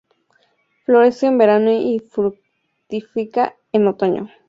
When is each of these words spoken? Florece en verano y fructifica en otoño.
Florece 0.83 1.27
en 1.27 1.37
verano 1.37 1.69
y 1.71 1.99
fructifica 1.99 3.55
en 3.71 3.85
otoño. 3.87 4.31